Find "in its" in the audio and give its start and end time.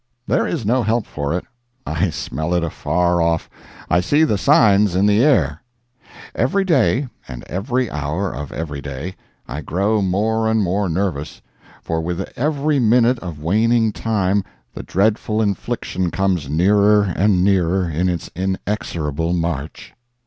17.87-18.27